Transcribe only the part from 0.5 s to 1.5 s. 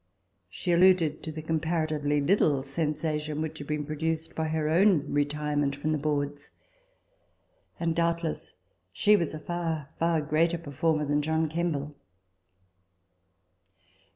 alluded to the